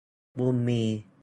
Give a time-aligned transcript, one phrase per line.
[0.37, 0.81] บุญมี